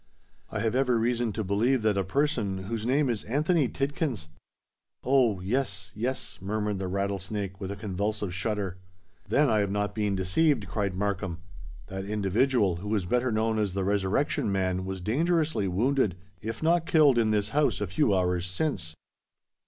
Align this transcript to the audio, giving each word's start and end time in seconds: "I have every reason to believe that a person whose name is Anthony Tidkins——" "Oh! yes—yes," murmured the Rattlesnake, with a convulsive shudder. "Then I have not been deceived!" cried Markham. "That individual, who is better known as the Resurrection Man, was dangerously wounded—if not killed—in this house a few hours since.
"I 0.49 0.61
have 0.61 0.73
every 0.73 0.97
reason 0.97 1.31
to 1.33 1.43
believe 1.43 1.83
that 1.83 1.95
a 1.95 2.03
person 2.03 2.63
whose 2.63 2.87
name 2.87 3.07
is 3.07 3.23
Anthony 3.25 3.69
Tidkins——" 3.69 4.25
"Oh! 5.03 5.41
yes—yes," 5.41 6.39
murmured 6.41 6.79
the 6.79 6.87
Rattlesnake, 6.87 7.61
with 7.61 7.69
a 7.69 7.75
convulsive 7.75 8.33
shudder. 8.33 8.79
"Then 9.29 9.47
I 9.47 9.59
have 9.59 9.69
not 9.69 9.93
been 9.93 10.15
deceived!" 10.15 10.67
cried 10.67 10.95
Markham. 10.95 11.37
"That 11.85 12.05
individual, 12.05 12.77
who 12.77 12.95
is 12.95 13.05
better 13.05 13.31
known 13.31 13.59
as 13.59 13.75
the 13.75 13.83
Resurrection 13.83 14.51
Man, 14.51 14.85
was 14.85 15.01
dangerously 15.01 15.67
wounded—if 15.67 16.63
not 16.63 16.87
killed—in 16.87 17.29
this 17.29 17.49
house 17.49 17.79
a 17.79 17.85
few 17.85 18.11
hours 18.15 18.47
since. 18.47 18.95